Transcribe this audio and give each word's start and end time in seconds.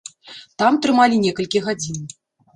Там 0.61 0.79
трымалі 0.85 1.21
некалькі 1.27 1.63
гадзін. 1.69 2.03